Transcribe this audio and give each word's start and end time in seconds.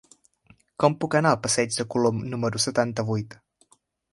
Com 0.83 0.95
puc 1.03 1.17
anar 1.19 1.33
al 1.37 1.43
passeig 1.43 1.75
de 1.81 1.85
Colom 1.95 2.25
número 2.33 2.63
setanta-vuit? 2.67 3.37